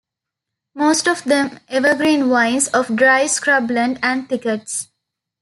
Most 0.73 1.07
of 1.07 1.23
them 1.25 1.59
evergreen 1.67 2.27
vines 2.27 2.67
of 2.69 2.87
dry 2.95 3.25
scrubland 3.25 3.99
and 4.01 4.27
thickets. 4.27 4.87